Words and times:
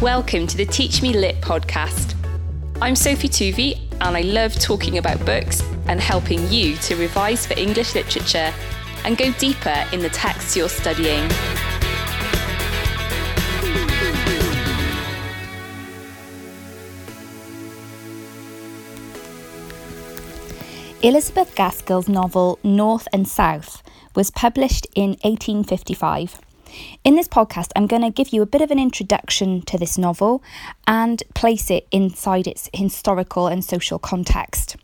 Welcome 0.00 0.46
to 0.46 0.56
the 0.56 0.64
Teach 0.64 1.02
Me 1.02 1.12
Lit 1.12 1.42
podcast. 1.42 2.14
I'm 2.80 2.96
Sophie 2.96 3.28
Tuvey, 3.28 3.78
and 4.00 4.16
I 4.16 4.22
love 4.22 4.54
talking 4.54 4.96
about 4.96 5.22
books 5.26 5.62
and 5.88 6.00
helping 6.00 6.50
you 6.50 6.76
to 6.76 6.96
revise 6.96 7.44
for 7.44 7.52
English 7.58 7.94
literature 7.94 8.50
and 9.04 9.18
go 9.18 9.30
deeper 9.32 9.84
in 9.92 10.00
the 10.00 10.08
texts 10.08 10.56
you're 10.56 10.70
studying. 10.70 11.28
Elizabeth 21.02 21.54
Gaskell's 21.54 22.08
novel 22.08 22.58
North 22.64 23.06
and 23.12 23.28
South 23.28 23.82
was 24.14 24.30
published 24.30 24.86
in 24.94 25.10
1855. 25.24 26.40
In 27.04 27.16
this 27.16 27.28
podcast, 27.28 27.70
I'm 27.74 27.86
going 27.86 28.02
to 28.02 28.10
give 28.10 28.30
you 28.30 28.42
a 28.42 28.46
bit 28.46 28.60
of 28.60 28.70
an 28.70 28.78
introduction 28.78 29.62
to 29.62 29.78
this 29.78 29.98
novel 29.98 30.42
and 30.86 31.22
place 31.34 31.70
it 31.70 31.86
inside 31.90 32.46
its 32.46 32.68
historical 32.74 33.46
and 33.46 33.64
social 33.64 33.98
context. 33.98 34.76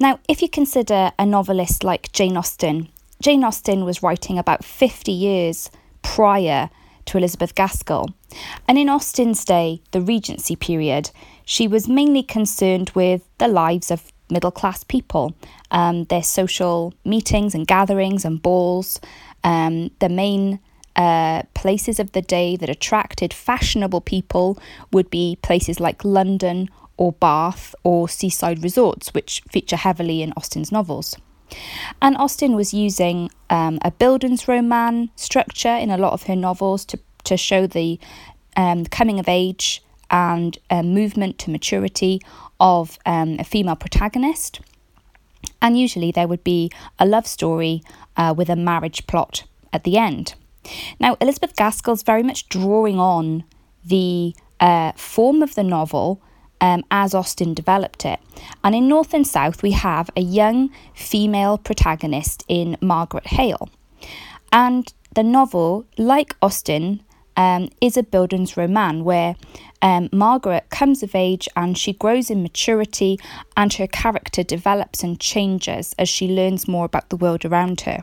Now, 0.00 0.20
if 0.28 0.42
you 0.42 0.48
consider 0.48 1.12
a 1.18 1.26
novelist 1.26 1.84
like 1.84 2.12
Jane 2.12 2.36
Austen, 2.36 2.88
Jane 3.20 3.44
Austen 3.44 3.84
was 3.84 4.02
writing 4.02 4.38
about 4.38 4.64
50 4.64 5.10
years 5.10 5.70
prior 6.02 6.70
to 7.06 7.18
Elizabeth 7.18 7.54
Gaskell. 7.54 8.10
And 8.68 8.78
in 8.78 8.88
Austen's 8.88 9.44
day, 9.44 9.80
the 9.90 10.00
Regency 10.00 10.56
period, 10.56 11.10
she 11.44 11.66
was 11.66 11.88
mainly 11.88 12.22
concerned 12.22 12.90
with 12.94 13.22
the 13.38 13.48
lives 13.48 13.90
of 13.90 14.12
middle 14.30 14.50
class 14.50 14.84
people, 14.84 15.34
um, 15.70 16.04
their 16.04 16.22
social 16.22 16.92
meetings 17.04 17.54
and 17.54 17.66
gatherings 17.66 18.24
and 18.24 18.42
balls, 18.42 19.00
um, 19.42 19.90
the 20.00 20.08
main 20.08 20.60
uh, 20.98 21.44
places 21.54 22.00
of 22.00 22.10
the 22.10 22.20
day 22.20 22.56
that 22.56 22.68
attracted 22.68 23.32
fashionable 23.32 24.00
people 24.00 24.58
would 24.92 25.08
be 25.08 25.38
places 25.42 25.78
like 25.78 26.04
London 26.04 26.68
or 26.96 27.12
Bath 27.12 27.72
or 27.84 28.08
seaside 28.08 28.64
resorts, 28.64 29.14
which 29.14 29.42
feature 29.48 29.76
heavily 29.76 30.22
in 30.22 30.32
Austen's 30.36 30.72
novels. 30.72 31.16
And 32.02 32.16
Austen 32.16 32.56
was 32.56 32.74
using 32.74 33.30
um, 33.48 33.78
a 33.82 33.92
Bildungsroman 33.92 35.10
structure 35.14 35.76
in 35.76 35.90
a 35.90 35.96
lot 35.96 36.12
of 36.12 36.24
her 36.24 36.34
novels 36.34 36.84
to, 36.86 36.98
to 37.24 37.36
show 37.36 37.68
the 37.68 38.00
um, 38.56 38.84
coming 38.84 39.20
of 39.20 39.28
age 39.28 39.82
and 40.10 40.58
uh, 40.68 40.82
movement 40.82 41.38
to 41.38 41.50
maturity 41.50 42.20
of 42.58 42.98
um, 43.06 43.36
a 43.38 43.44
female 43.44 43.76
protagonist. 43.76 44.60
And 45.62 45.78
usually 45.78 46.10
there 46.10 46.26
would 46.26 46.42
be 46.42 46.72
a 46.98 47.06
love 47.06 47.28
story 47.28 47.82
uh, 48.16 48.34
with 48.36 48.50
a 48.50 48.56
marriage 48.56 49.06
plot 49.06 49.44
at 49.72 49.84
the 49.84 49.96
end. 49.96 50.34
Now, 51.00 51.16
Elizabeth 51.20 51.56
Gaskell's 51.56 52.02
very 52.02 52.22
much 52.22 52.48
drawing 52.48 52.98
on 52.98 53.44
the 53.84 54.34
uh, 54.60 54.92
form 54.92 55.42
of 55.42 55.54
the 55.54 55.64
novel 55.64 56.20
um, 56.60 56.84
as 56.90 57.14
Austen 57.14 57.54
developed 57.54 58.04
it. 58.04 58.18
And 58.64 58.74
in 58.74 58.88
North 58.88 59.14
and 59.14 59.26
South, 59.26 59.62
we 59.62 59.72
have 59.72 60.10
a 60.16 60.20
young 60.20 60.70
female 60.94 61.58
protagonist 61.58 62.44
in 62.48 62.76
Margaret 62.80 63.26
Hale. 63.28 63.68
And 64.52 64.92
the 65.14 65.22
novel, 65.22 65.86
like 65.96 66.36
Austen, 66.42 67.02
um, 67.36 67.68
is 67.80 67.96
a 67.96 68.02
Bildungsroman 68.02 69.04
where 69.04 69.36
um, 69.80 70.08
Margaret 70.12 70.70
comes 70.70 71.04
of 71.04 71.14
age 71.14 71.48
and 71.54 71.78
she 71.78 71.92
grows 71.92 72.30
in 72.30 72.42
maturity, 72.42 73.18
and 73.56 73.72
her 73.74 73.86
character 73.86 74.42
develops 74.42 75.04
and 75.04 75.20
changes 75.20 75.94
as 75.98 76.08
she 76.08 76.26
learns 76.26 76.66
more 76.66 76.84
about 76.84 77.10
the 77.10 77.16
world 77.16 77.44
around 77.44 77.82
her. 77.82 78.02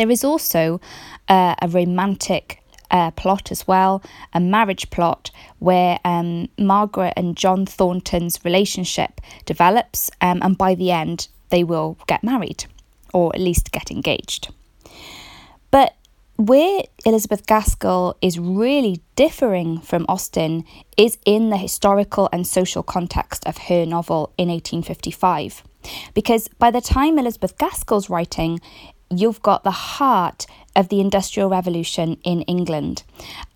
There 0.00 0.10
is 0.10 0.24
also 0.24 0.80
uh, 1.28 1.56
a 1.60 1.68
romantic 1.68 2.62
uh, 2.90 3.10
plot 3.10 3.52
as 3.52 3.68
well, 3.68 4.02
a 4.32 4.40
marriage 4.40 4.88
plot 4.88 5.30
where 5.58 5.98
um, 6.06 6.48
Margaret 6.56 7.12
and 7.18 7.36
John 7.36 7.66
Thornton's 7.66 8.42
relationship 8.42 9.20
develops, 9.44 10.10
um, 10.22 10.40
and 10.42 10.56
by 10.56 10.74
the 10.74 10.90
end, 10.90 11.28
they 11.50 11.64
will 11.64 11.98
get 12.06 12.24
married 12.24 12.64
or 13.12 13.30
at 13.34 13.42
least 13.42 13.72
get 13.72 13.90
engaged. 13.90 14.50
But 15.70 15.94
where 16.36 16.84
Elizabeth 17.04 17.44
Gaskell 17.44 18.16
is 18.22 18.38
really 18.38 19.02
differing 19.16 19.82
from 19.82 20.06
Austen 20.08 20.64
is 20.96 21.18
in 21.26 21.50
the 21.50 21.58
historical 21.58 22.30
and 22.32 22.46
social 22.46 22.82
context 22.82 23.46
of 23.46 23.58
her 23.68 23.84
novel 23.84 24.32
in 24.38 24.48
1855. 24.48 25.62
Because 26.14 26.48
by 26.58 26.70
the 26.70 26.80
time 26.80 27.18
Elizabeth 27.18 27.58
Gaskell's 27.58 28.08
writing, 28.08 28.60
you've 29.10 29.42
got 29.42 29.64
the 29.64 29.70
heart 29.70 30.46
of 30.76 30.88
the 30.88 31.00
Industrial 31.00 31.48
Revolution 31.48 32.16
in 32.24 32.42
England. 32.42 33.02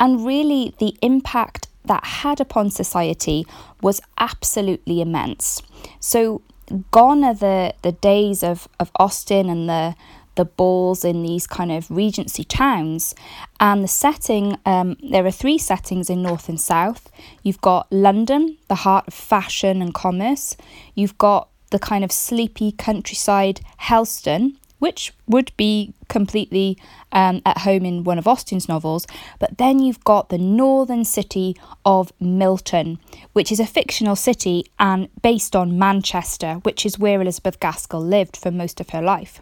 And 0.01 0.27
really, 0.27 0.75
the 0.79 0.97
impact 1.01 1.69
that 1.85 2.05
had 2.05 2.41
upon 2.41 2.71
society 2.71 3.47
was 3.81 4.01
absolutely 4.19 5.01
immense. 5.01 5.63
So, 6.01 6.43
gone 6.91 7.23
are 7.25 7.35
the, 7.35 7.75
the 7.83 7.93
days 7.93 8.43
of, 8.43 8.69
of 8.81 8.91
Austen 8.97 9.49
and 9.49 9.69
the 9.69 9.95
the 10.37 10.45
balls 10.45 11.05
in 11.05 11.23
these 11.23 11.47
kind 11.47 11.71
of 11.71 11.89
regency 11.91 12.45
towns 12.45 13.15
and 13.61 13.85
the 13.85 13.89
setting 13.89 14.59
um, 14.67 14.97
there 15.11 15.25
are 15.25 15.31
three 15.31 15.59
settings 15.59 16.11
in 16.11 16.23
north 16.23 16.49
and 16.49 16.61
south 16.61 17.11
you've 17.43 17.61
got 17.61 17.87
london 17.93 18.57
the 18.69 18.75
heart 18.75 19.07
of 19.07 19.15
fashion 19.15 19.81
and 19.81 19.95
commerce 19.95 20.57
you've 20.95 21.17
got 21.19 21.49
the 21.71 21.79
kind 21.79 22.03
of 22.03 22.11
sleepy 22.11 22.73
countryside 22.73 23.61
helston 23.77 24.57
which 24.79 25.13
would 25.27 25.53
be 25.57 25.95
completely 26.09 26.79
um, 27.13 27.41
at 27.47 27.59
home 27.59 27.85
in 27.85 28.05
one 28.05 28.19
of 28.19 28.27
Austen's 28.27 28.69
novels. 28.69 29.07
But 29.39 29.59
then 29.59 29.79
you've 29.79 30.05
got 30.05 30.29
the 30.29 30.39
northern 30.39 31.05
city 31.05 31.57
of 31.85 32.13
Milton, 32.21 32.99
which 33.33 33.51
is 33.51 33.61
a 33.61 33.67
fictional 33.67 34.17
city 34.17 34.67
and 34.79 35.09
based 35.23 35.57
on 35.57 35.79
Manchester, 35.79 36.55
which 36.63 36.85
is 36.85 36.99
where 36.99 37.21
Elizabeth 37.21 37.61
Gaskell 37.61 38.01
lived 38.01 38.37
for 38.37 38.51
most 38.51 38.81
of 38.81 38.91
her 38.91 39.03
life. 39.03 39.41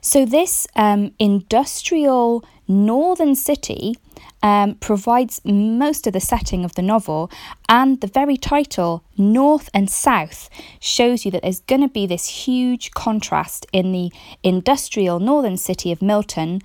So, 0.00 0.24
this 0.24 0.66
um, 0.76 1.12
industrial 1.18 2.44
northern 2.68 3.34
city 3.34 3.96
um, 4.42 4.74
provides 4.76 5.40
most 5.44 6.06
of 6.06 6.12
the 6.12 6.20
setting 6.20 6.64
of 6.64 6.74
the 6.74 6.82
novel, 6.82 7.30
and 7.68 8.00
the 8.00 8.06
very 8.06 8.36
title, 8.36 9.02
North 9.16 9.68
and 9.74 9.90
South, 9.90 10.48
shows 10.78 11.24
you 11.24 11.30
that 11.32 11.42
there's 11.42 11.60
going 11.60 11.80
to 11.80 11.88
be 11.88 12.06
this 12.06 12.46
huge 12.46 12.92
contrast 12.92 13.66
in 13.72 13.92
the 13.92 14.12
industrial 14.42 15.18
northern 15.18 15.56
city 15.56 15.90
of 15.90 16.02
Milton 16.02 16.60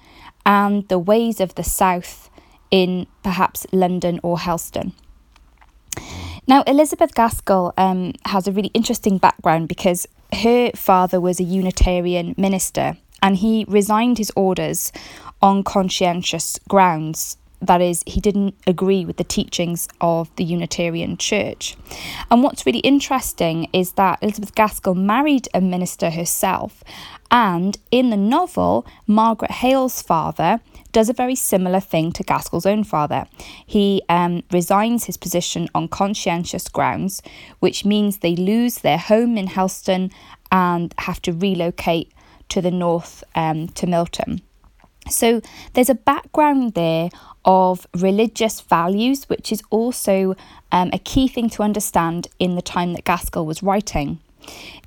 and 0.46 0.88
the 0.90 1.00
ways 1.00 1.40
of 1.40 1.56
the 1.56 1.64
South 1.64 2.30
in 2.70 3.08
perhaps 3.24 3.66
London 3.72 4.20
or 4.24 4.40
Helston. 4.40 4.94
Now, 6.48 6.64
Elizabeth 6.64 7.14
Gaskell 7.14 7.74
um, 7.78 8.14
has 8.26 8.48
a 8.48 8.52
really 8.52 8.72
interesting 8.74 9.18
background 9.18 9.68
because 9.68 10.08
her 10.34 10.72
father 10.76 11.20
was 11.20 11.40
a 11.40 11.44
Unitarian 11.44 12.34
minister 12.38 12.98
and 13.22 13.38
he 13.38 13.66
resigned 13.68 14.18
his 14.18 14.32
orders 14.36 14.92
on 15.42 15.64
conscientious 15.64 16.60
grounds. 16.68 17.38
That 17.62 17.82
is, 17.82 18.04
he 18.08 18.20
didn't 18.20 18.56
agree 18.66 19.06
with 19.06 19.18
the 19.18 19.24
teachings 19.24 19.88
of 20.02 20.36
the 20.36 20.44
Unitarian 20.44 21.16
Church. 21.18 21.78
And 22.32 22.42
what's 22.42 22.66
really 22.66 22.80
interesting 22.80 23.70
is 23.72 23.94
that 23.94 24.18
Elizabeth 24.22 24.56
Gaskell 24.56 24.96
married 24.96 25.48
a 25.54 25.62
minister 25.62 26.10
herself, 26.10 26.84
and 27.30 27.78
in 27.92 28.10
the 28.10 28.18
novel, 28.18 28.86
Margaret 29.08 29.52
Hale's 29.52 30.02
father 30.02 30.60
does 30.92 31.08
a 31.08 31.14
very 31.14 31.36
similar 31.36 31.80
thing 31.80 32.12
to 32.14 32.24
Gaskell's 32.24 32.66
own 32.66 32.84
father. 32.84 33.26
He 33.66 34.02
um, 34.10 34.44
resigns 34.52 35.06
his 35.06 35.16
position 35.16 35.70
on 35.74 35.88
conscientious 35.88 36.68
grounds, 36.68 37.22
which 37.60 37.86
means 37.86 38.18
they 38.18 38.36
lose 38.36 38.80
their 38.80 38.98
home 38.98 39.38
in 39.38 39.48
Helston 39.48 40.12
and 40.52 40.94
have 40.98 41.22
to 41.22 41.32
relocate 41.32 42.12
to 42.50 42.62
the 42.62 42.72
north 42.72 43.24
um, 43.36 43.70
to 43.70 43.88
Milton. 43.88 44.42
So 45.10 45.42
there's 45.74 45.90
a 45.90 45.96
background 45.96 46.74
there 46.74 47.10
of 47.46 47.88
religious 47.96 48.62
values, 48.62 49.26
which 49.26 49.52
is 49.52 49.62
also 49.70 50.36
um, 50.72 50.90
a 50.94 51.00
key 51.00 51.28
thing 51.28 51.50
to 51.52 51.64
understand 51.64 52.28
in 52.40 52.56
the 52.56 52.62
time 52.62 52.94
that 52.94 53.04
Gaskell 53.04 53.46
was 53.46 53.64
writing. 53.64 54.20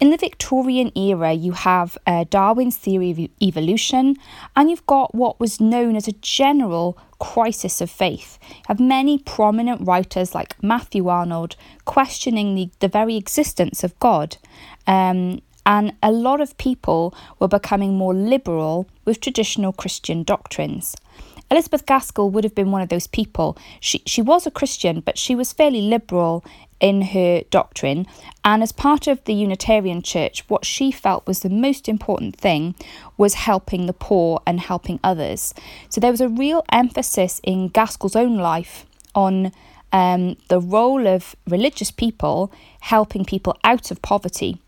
In 0.00 0.10
the 0.10 0.16
Victorian 0.16 0.90
era, 0.98 1.32
you 1.32 1.52
have 1.52 1.96
uh, 2.06 2.24
Darwin's 2.28 2.76
theory 2.76 3.10
of 3.12 3.20
evolution, 3.40 4.16
and 4.56 4.68
you've 4.68 4.86
got 4.86 5.14
what 5.14 5.38
was 5.38 5.60
known 5.60 5.94
as 5.94 6.08
a 6.08 6.12
general 6.12 6.98
crisis 7.20 7.80
of 7.80 7.90
faith. 7.90 8.38
You 8.50 8.62
have 8.68 8.80
many 8.80 9.18
prominent 9.18 9.86
writers 9.86 10.34
like 10.34 10.60
Matthew 10.62 11.08
Arnold 11.08 11.56
questioning 11.84 12.54
the, 12.54 12.70
the 12.80 12.88
very 12.88 13.16
existence 13.16 13.84
of 13.84 13.98
God. 14.00 14.36
Um, 14.86 15.40
and 15.66 15.94
a 16.02 16.10
lot 16.10 16.40
of 16.40 16.58
people 16.58 17.14
were 17.38 17.48
becoming 17.48 17.94
more 17.94 18.12
liberal 18.12 18.86
with 19.04 19.20
traditional 19.20 19.72
Christian 19.72 20.22
doctrines. 20.22 20.94
Elizabeth 21.54 21.86
Gaskell 21.86 22.30
would 22.30 22.42
have 22.42 22.56
been 22.56 22.72
one 22.72 22.82
of 22.82 22.88
those 22.88 23.06
people. 23.06 23.56
She, 23.78 24.02
she 24.06 24.20
was 24.20 24.44
a 24.44 24.50
Christian, 24.50 24.98
but 24.98 25.16
she 25.16 25.36
was 25.36 25.52
fairly 25.52 25.82
liberal 25.82 26.44
in 26.80 27.00
her 27.00 27.42
doctrine. 27.50 28.06
And 28.44 28.60
as 28.60 28.72
part 28.72 29.06
of 29.06 29.22
the 29.22 29.34
Unitarian 29.34 30.02
Church, 30.02 30.42
what 30.48 30.64
she 30.64 30.90
felt 30.90 31.28
was 31.28 31.40
the 31.40 31.48
most 31.48 31.88
important 31.88 32.34
thing 32.34 32.74
was 33.16 33.34
helping 33.34 33.86
the 33.86 33.92
poor 33.92 34.42
and 34.44 34.58
helping 34.58 34.98
others. 35.04 35.54
So 35.90 36.00
there 36.00 36.10
was 36.10 36.20
a 36.20 36.28
real 36.28 36.64
emphasis 36.72 37.40
in 37.44 37.68
Gaskell's 37.68 38.16
own 38.16 38.36
life 38.36 38.84
on 39.14 39.52
um, 39.92 40.36
the 40.48 40.60
role 40.60 41.06
of 41.06 41.36
religious 41.46 41.92
people 41.92 42.50
helping 42.80 43.24
people 43.24 43.56
out 43.62 43.92
of 43.92 44.02
poverty. 44.02 44.58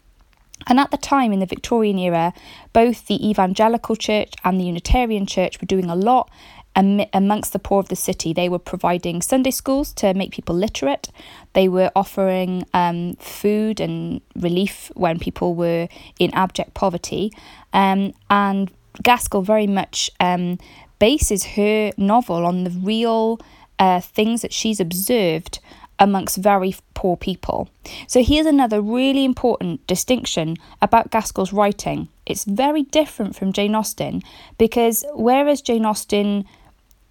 And 0.68 0.78
at 0.78 0.92
the 0.92 0.96
time 0.96 1.32
in 1.32 1.40
the 1.40 1.46
Victorian 1.46 1.98
era, 1.98 2.32
both 2.72 3.08
the 3.08 3.28
Evangelical 3.28 3.96
Church 3.96 4.34
and 4.44 4.60
the 4.60 4.64
Unitarian 4.64 5.26
Church 5.26 5.60
were 5.60 5.66
doing 5.66 5.90
a 5.90 5.96
lot 5.96 6.30
amongst 6.76 7.52
the 7.52 7.58
poor 7.58 7.80
of 7.80 7.88
the 7.88 7.96
city. 7.96 8.32
They 8.32 8.48
were 8.48 8.58
providing 8.58 9.22
Sunday 9.22 9.50
schools 9.50 9.92
to 9.94 10.12
make 10.14 10.30
people 10.30 10.54
literate. 10.54 11.10
They 11.54 11.68
were 11.68 11.90
offering 11.96 12.66
um, 12.74 13.14
food 13.14 13.80
and 13.80 14.20
relief 14.36 14.92
when 14.94 15.18
people 15.18 15.54
were 15.54 15.88
in 16.18 16.32
abject 16.34 16.74
poverty. 16.74 17.32
Um, 17.72 18.12
and 18.28 18.70
Gaskell 19.02 19.42
very 19.42 19.66
much 19.66 20.10
um, 20.20 20.58
bases 20.98 21.44
her 21.44 21.92
novel 21.96 22.44
on 22.44 22.64
the 22.64 22.70
real 22.70 23.40
uh, 23.78 24.00
things 24.00 24.42
that 24.42 24.52
she's 24.52 24.80
observed 24.80 25.60
amongst 25.98 26.36
very 26.36 26.74
poor 26.94 27.16
people. 27.16 27.68
So 28.06 28.22
here's 28.22 28.46
another 28.46 28.80
really 28.80 29.24
important 29.24 29.86
distinction 29.86 30.56
about 30.82 31.10
Gaskell's 31.10 31.52
writing. 31.52 32.08
It's 32.26 32.44
very 32.44 32.82
different 32.82 33.34
from 33.34 33.52
Jane 33.52 33.74
Austen 33.74 34.22
because 34.58 35.04
whereas 35.14 35.62
Jane 35.62 35.86
Austen 35.86 36.44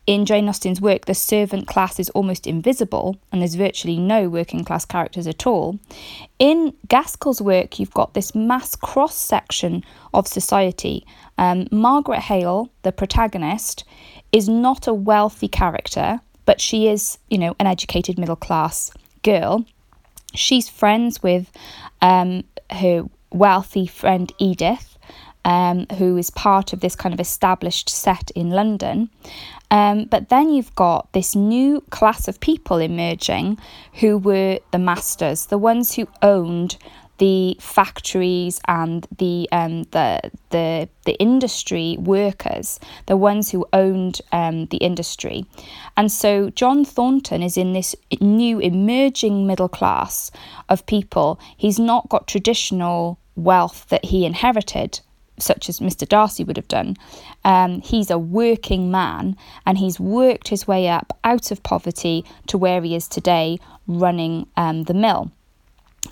in 0.08 0.26
Jane 0.26 0.48
Austen's 0.48 0.82
work, 0.82 1.06
the 1.06 1.14
servant 1.14 1.68
class 1.68 2.00
is 2.00 2.10
almost 2.12 2.46
invisible 2.48 3.18
and 3.32 3.42
there's 3.42 3.56
virtually 3.56 3.98
no 3.98 4.30
working 4.30 4.64
class 4.64 4.86
characters 4.86 5.28
at 5.28 5.48
all. 5.48 5.80
In 6.40 6.74
Gaskell's 6.88 7.42
work, 7.42 7.80
you've 7.80 7.94
got 7.94 8.14
this 8.14 8.36
mass 8.36 8.76
cross 8.76 9.16
section 9.16 9.84
of 10.14 10.28
society. 10.28 11.06
Um, 11.38 11.68
Margaret 11.72 12.22
Hale, 12.22 12.70
the 12.84 12.92
protagonist, 12.92 13.84
is 14.32 14.48
not 14.48 14.88
a 14.88 14.94
wealthy 14.94 15.48
character 15.48 16.20
but 16.46 16.62
she 16.62 16.88
is, 16.88 17.18
you 17.30 17.38
know, 17.38 17.56
an 17.60 17.68
educated 17.68 18.18
middle 18.18 18.36
class 18.36 18.92
girl. 19.24 19.66
She's 20.34 20.70
friends 20.70 21.22
with 21.22 21.52
um, 22.02 22.44
her 22.70 23.06
wealthy 23.32 23.88
friend 23.88 24.32
Edith, 24.38 24.95
um, 25.46 25.86
who 25.98 26.18
is 26.18 26.30
part 26.32 26.74
of 26.74 26.82
this 26.82 26.96
kind 26.96 27.14
of 27.14 27.20
established 27.22 27.88
set 27.88 28.32
in 28.32 28.50
London. 28.50 29.10
Um, 29.72 30.06
but 30.06 30.30
then 30.30 30.50
you've 30.50 30.76
got 30.76 31.12
this 31.14 31.36
new 31.36 31.82
class 31.92 32.28
of 32.28 32.40
people 32.40 32.78
emerging 32.78 33.58
who 33.94 34.18
were 34.18 34.60
the 34.72 34.80
masters, 34.80 35.46
the 35.46 35.58
ones 35.58 35.96
who 35.96 36.08
owned 36.22 36.78
the 37.18 37.56
factories 37.62 38.60
and 38.68 39.08
the 39.18 39.48
um, 39.52 39.84
the 39.92 40.20
the 40.50 40.90
the 41.06 41.14
industry 41.14 41.96
workers, 42.00 42.80
the 43.06 43.16
ones 43.16 43.52
who 43.52 43.66
owned 43.72 44.22
um, 44.34 44.66
the 44.66 44.78
industry, 44.78 45.46
and 45.96 46.12
so 46.12 46.50
John 46.50 46.84
Thornton 46.84 47.42
is 47.42 47.56
in 47.56 47.72
this 47.72 47.96
new 48.20 48.60
emerging 48.60 49.48
middle 49.48 49.70
class 49.70 50.30
of 50.68 50.86
people. 50.86 51.40
He's 51.56 51.80
not 51.80 52.10
got 52.10 52.28
traditional 52.28 53.18
wealth 53.36 53.88
that 53.90 54.06
he 54.06 54.26
inherited. 54.26 55.00
Such 55.38 55.68
as 55.68 55.80
Mr. 55.80 56.08
Darcy 56.08 56.44
would 56.44 56.58
have 56.58 56.68
done. 56.68 56.96
Um, 57.44 57.82
he's 57.82 58.10
a 58.10 58.18
working 58.18 58.90
man 58.90 59.36
and 59.66 59.78
he's 59.78 60.00
worked 60.00 60.48
his 60.48 60.68
way 60.68 60.88
up 60.88 61.18
out 61.24 61.52
of 61.52 61.64
poverty 61.64 62.24
to 62.48 62.58
where 62.58 62.82
he 62.82 62.96
is 62.96 63.08
today, 63.08 63.60
running 63.88 64.48
um, 64.56 64.84
the 64.84 64.94
mill. 64.94 65.32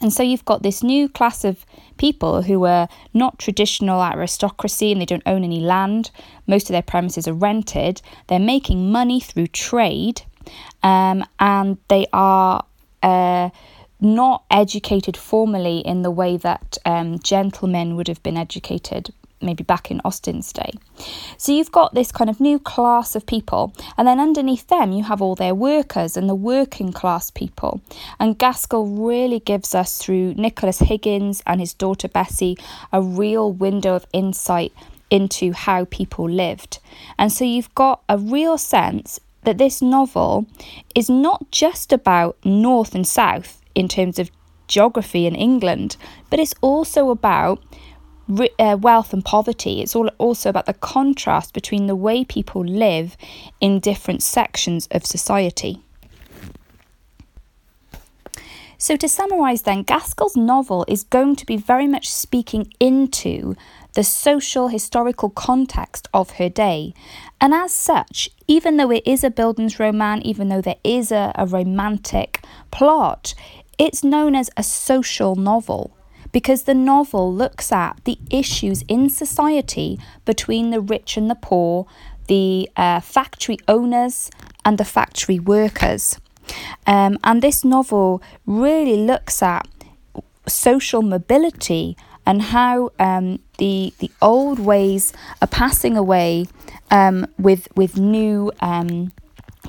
And 0.02 0.12
so 0.12 0.24
you've 0.24 0.46
got 0.46 0.64
this 0.64 0.84
new 0.84 1.08
class 1.08 1.46
of 1.46 1.66
people 1.98 2.42
who 2.42 2.66
are 2.66 2.90
not 3.14 3.40
traditional 3.40 4.02
aristocracy 4.02 4.92
and 4.92 5.00
they 5.00 5.06
don't 5.06 5.24
own 5.26 5.44
any 5.44 5.60
land. 5.60 6.12
Most 6.48 6.70
of 6.70 6.74
their 6.74 6.82
premises 6.82 7.28
are 7.28 7.34
rented. 7.34 8.02
They're 8.28 8.40
making 8.40 8.92
money 8.92 9.20
through 9.20 9.48
trade 9.48 10.24
um, 10.82 11.24
and 11.40 11.78
they 11.88 12.06
are. 12.14 12.66
Uh, 13.02 13.50
not 14.00 14.44
educated 14.52 15.16
formally 15.16 15.80
in 15.80 16.02
the 16.02 16.12
way 16.12 16.38
that 16.38 16.78
um, 16.86 17.20
gentlemen 17.20 17.96
would 17.96 18.08
have 18.08 18.22
been 18.24 18.38
educated 18.38 19.14
maybe 19.44 19.64
back 19.64 19.92
in 19.92 20.02
Austen's 20.06 20.52
day. 20.54 20.72
So 21.38 21.52
you've 21.52 21.72
got 21.72 21.94
this 21.94 22.12
kind 22.12 22.30
of 22.30 22.40
new 22.40 22.58
class 22.58 23.16
of 23.16 23.26
people, 23.26 23.74
and 23.98 24.08
then 24.08 24.20
underneath 24.20 24.68
them 24.68 24.92
you 24.92 25.04
have 25.04 25.22
all 25.22 25.36
their 25.36 25.54
workers 25.54 26.18
and 26.18 26.30
the 26.30 26.36
working 26.36 26.92
class 26.92 27.30
people. 27.30 27.82
And 28.20 28.40
Gaskell 28.40 28.88
really 28.88 29.40
gives 29.40 29.76
us, 29.76 29.98
through 29.98 30.34
Nicholas 30.36 30.80
Higgins 30.80 31.44
and 31.46 31.60
his 31.60 31.74
daughter 31.74 32.08
Bessie, 32.08 32.58
a 32.92 33.02
real 33.02 33.52
window 33.52 33.96
of 33.96 34.08
insight 34.14 34.74
into 35.10 35.52
how 35.52 35.86
people 35.86 36.30
lived. 36.30 36.80
And 37.20 37.32
so 37.32 37.46
you've 37.46 37.74
got 37.76 38.02
a 38.10 38.18
real 38.18 38.58
sense 38.58 39.20
that 39.44 39.58
this 39.58 39.82
novel 39.82 40.48
is 40.96 41.10
not 41.10 41.52
just 41.52 41.92
about 41.92 42.38
North 42.46 42.96
and 42.96 43.06
South 43.06 43.62
in 43.76 43.88
terms 43.88 44.20
of 44.20 44.32
geography 44.68 45.26
in 45.26 45.36
England, 45.36 45.98
but 46.30 46.40
it's 46.40 46.54
also 46.62 47.10
about 47.10 47.62
uh, 48.60 48.78
wealth 48.80 49.14
and 49.14 49.24
poverty. 49.24 49.82
It's 49.82 49.96
all 49.96 50.08
also 50.18 50.50
about 50.50 50.66
the 50.66 50.74
contrast 50.74 51.54
between 51.54 51.88
the 51.88 51.96
way 51.96 52.24
people 52.24 52.64
live 52.64 53.18
in 53.60 53.80
different 53.80 54.24
sections 54.24 54.88
of 54.92 55.06
society. 55.06 55.82
So, 58.78 58.98
to 58.98 59.08
summarise 59.08 59.62
then, 59.62 59.84
Gaskell's 59.84 60.36
novel 60.36 60.84
is 60.90 61.04
going 61.04 61.38
to 61.38 61.46
be 61.46 61.56
very 61.56 61.88
much 61.88 62.12
speaking 62.12 62.74
into 62.82 63.56
the 63.94 64.04
social 64.04 64.68
historical 64.68 65.30
context 65.30 66.10
of 66.14 66.32
her 66.32 66.50
day. 66.50 66.94
And 67.40 67.54
as 67.54 67.72
such, 67.72 68.30
even 68.46 68.76
though 68.76 68.92
it 68.92 69.04
is 69.06 69.24
a 69.24 69.30
Bildungsroman, 69.30 70.22
even 70.24 70.50
though 70.50 70.62
there 70.62 70.82
is 70.84 71.14
a, 71.14 71.32
a 71.36 71.46
romantic 71.46 72.44
plot, 72.72 73.34
it's 73.78 74.04
known 74.04 74.36
as 74.36 74.50
a 74.58 74.64
social 74.64 75.36
novel 75.36 75.96
because 76.32 76.64
the 76.64 76.74
novel 76.74 77.34
looks 77.34 77.72
at 77.72 78.00
the 78.06 78.18
issues 78.30 78.84
in 78.88 79.10
society 79.10 80.00
between 80.26 80.72
the 80.72 80.82
rich 80.82 81.16
and 81.16 81.30
the 81.30 81.36
poor, 81.36 81.86
the 82.28 82.70
uh, 82.76 83.00
factory 83.00 83.58
owners 83.68 84.30
and 84.66 84.78
the 84.78 84.86
factory 84.86 85.40
workers. 85.40 86.20
Um, 86.88 87.18
and 87.24 87.42
this 87.42 87.64
novel 87.64 88.22
really 88.46 88.98
looks 88.98 89.42
at 89.42 89.68
social 90.48 91.02
mobility 91.02 91.96
and 92.26 92.42
how 92.42 92.92
um, 93.00 93.40
the 93.58 93.94
the 94.00 94.12
old 94.22 94.60
ways 94.60 95.14
are 95.42 95.48
passing 95.48 95.98
away 95.98 96.48
um, 96.92 97.28
with 97.38 97.68
with 97.76 97.98
new 97.98 98.52
um, 98.60 99.12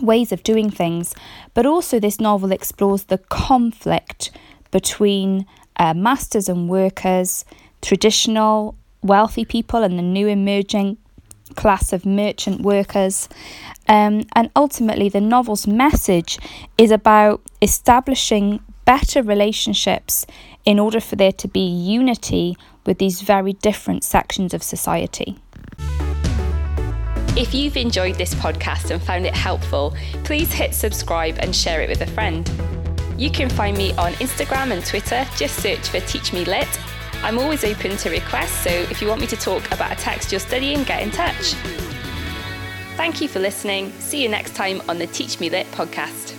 ways 0.00 0.32
of 0.32 0.42
doing 0.42 0.70
things. 0.70 1.14
But 1.54 1.66
also, 1.66 1.98
this 1.98 2.20
novel 2.20 2.52
explores 2.52 3.04
the 3.04 3.18
conflict 3.18 4.30
between 4.70 5.46
uh, 5.76 5.94
masters 5.94 6.48
and 6.48 6.68
workers, 6.68 7.44
traditional 7.82 8.76
wealthy 9.02 9.44
people, 9.44 9.82
and 9.82 9.98
the 9.98 10.02
new 10.02 10.26
emerging 10.28 10.98
class 11.56 11.92
of 11.92 12.06
merchant 12.06 12.62
workers. 12.62 13.28
Um, 13.88 14.24
and 14.34 14.50
ultimately, 14.56 15.08
the 15.08 15.20
novel's 15.20 15.66
message 15.66 16.38
is 16.78 16.90
about 16.90 17.42
establishing 17.62 18.60
better 18.84 19.22
relationships 19.22 20.26
in 20.64 20.78
order 20.78 21.00
for 21.00 21.16
there 21.16 21.32
to 21.32 21.48
be 21.48 21.60
unity 21.60 22.56
with 22.86 22.98
these 22.98 23.22
very 23.22 23.54
different 23.54 24.04
sections 24.04 24.52
of 24.52 24.62
society. 24.62 25.36
If 27.36 27.52
you've 27.52 27.76
enjoyed 27.76 28.14
this 28.14 28.32
podcast 28.32 28.92
and 28.92 29.02
found 29.02 29.26
it 29.26 29.34
helpful, 29.34 29.96
please 30.22 30.52
hit 30.52 30.72
subscribe 30.72 31.36
and 31.40 31.54
share 31.54 31.80
it 31.80 31.88
with 31.88 32.00
a 32.02 32.06
friend. 32.06 32.48
You 33.18 33.28
can 33.28 33.50
find 33.50 33.76
me 33.76 33.92
on 33.94 34.12
Instagram 34.14 34.70
and 34.70 34.86
Twitter, 34.86 35.26
just 35.36 35.56
search 35.56 35.88
for 35.88 35.98
Teach 35.98 36.32
Me 36.32 36.44
Lit. 36.44 36.68
I'm 37.24 37.40
always 37.40 37.64
open 37.64 37.96
to 37.96 38.10
requests, 38.10 38.62
so 38.62 38.70
if 38.70 39.02
you 39.02 39.08
want 39.08 39.20
me 39.20 39.26
to 39.26 39.36
talk 39.36 39.66
about 39.72 39.90
a 39.90 39.96
text 39.96 40.30
you're 40.30 40.38
studying, 40.38 40.84
get 40.84 41.02
in 41.02 41.10
touch. 41.10 41.54
Thank 42.96 43.20
you 43.20 43.26
for 43.26 43.40
listening. 43.40 43.90
See 43.98 44.22
you 44.22 44.28
next 44.28 44.54
time 44.54 44.80
on 44.88 44.98
the 44.98 45.08
Teach 45.08 45.40
Me 45.40 45.50
Lit 45.50 45.66
podcast. 45.72 46.33